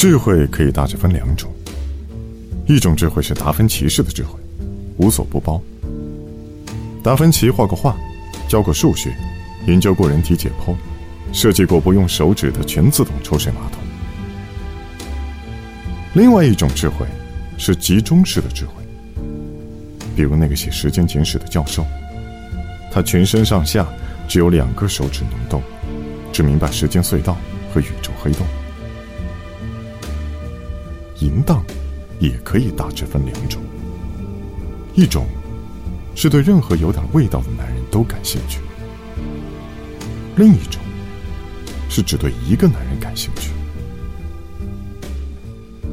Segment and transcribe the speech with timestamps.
[0.00, 1.52] 智慧可以大致分两种，
[2.66, 4.40] 一种智慧是达芬奇式的智慧，
[4.96, 5.60] 无所不包。
[7.04, 7.94] 达芬奇画过画，
[8.48, 9.14] 教过数学，
[9.66, 10.74] 研究过人体解剖，
[11.34, 13.78] 设计过不用手指的全自动抽水马桶。
[16.14, 17.04] 另外一种智慧
[17.58, 18.82] 是集中式的智慧，
[20.16, 21.84] 比如那个写《时间简史》的教授，
[22.90, 23.86] 他全身上下
[24.26, 25.62] 只有两个手指能动，
[26.32, 27.36] 只明白时间隧道
[27.70, 28.46] 和宇宙黑洞。
[31.20, 31.62] 淫荡
[32.18, 33.62] 也可以大致分两种，
[34.94, 35.26] 一种
[36.14, 38.60] 是对任何有点味道的男人都感兴趣，
[40.36, 40.80] 另一种
[41.88, 43.52] 是只对一个男人感兴趣。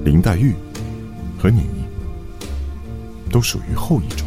[0.05, 0.54] 林黛玉
[1.38, 1.63] 和你
[3.30, 4.26] 都属于后一种。